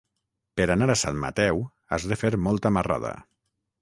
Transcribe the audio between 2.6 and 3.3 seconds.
marrada.